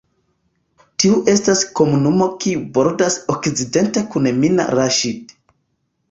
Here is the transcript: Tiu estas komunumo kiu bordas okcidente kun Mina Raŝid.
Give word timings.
Tiu 1.01 1.17
estas 1.33 1.59
komunumo 1.79 2.27
kiu 2.45 2.63
bordas 2.77 3.17
okcidente 3.33 4.03
kun 4.15 4.31
Mina 4.39 4.65
Raŝid. 4.79 5.35